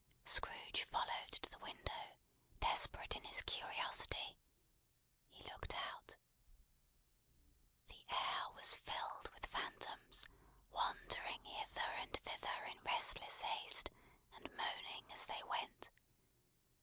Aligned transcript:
Scrooge 0.25 0.81
followed 0.83 1.31
to 1.31 1.47
the 1.51 1.59
window: 1.59 2.17
desperate 2.59 3.15
in 3.15 3.23
his 3.25 3.43
curiosity. 3.43 4.39
He 5.29 5.43
looked 5.43 5.75
out. 5.75 6.15
The 7.87 8.03
air 8.09 8.49
was 8.55 8.73
filled 8.77 9.29
with 9.31 9.45
phantoms, 9.51 10.27
wandering 10.71 11.43
hither 11.45 11.91
and 11.99 12.17
thither 12.17 12.63
in 12.65 12.81
restless 12.81 13.41
haste, 13.41 13.91
and 14.33 14.49
moaning 14.57 15.11
as 15.11 15.27
they 15.27 15.43
went. 15.43 15.91